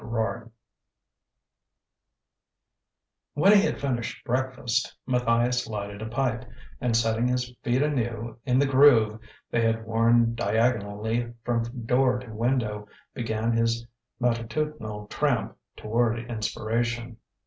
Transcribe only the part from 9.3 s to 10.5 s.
they had worn